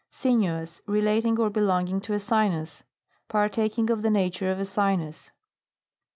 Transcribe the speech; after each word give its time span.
SINUOUS. 0.09 0.81
Relating 0.87 1.39
or 1.39 1.51
belonging 1.51 2.01
to 2.01 2.13
a 2.13 2.19
sinus. 2.19 2.83
Partaking 3.27 3.91
of 3.91 4.01
the 4.01 4.09
nature 4.09 4.49
of 4.49 4.59
a 4.59 4.65
sinus. 4.65 5.29